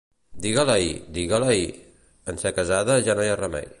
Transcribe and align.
Diga-la-hi, 0.45 0.87
diga-la-hi; 1.17 1.67
en 2.33 2.43
ser 2.45 2.53
casada, 2.61 3.01
ja 3.11 3.19
no 3.21 3.29
hi 3.29 3.33
ha 3.35 3.41
remei. 3.45 3.69